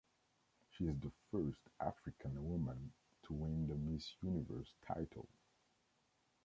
She 0.71 0.85
is 0.87 0.95
the 0.99 1.11
first 1.29 1.59
African 1.79 2.49
woman 2.49 2.91
to 3.27 3.33
win 3.33 3.67
the 3.67 3.75
Miss 3.75 4.15
Universe 4.23 4.73
title. 4.87 5.27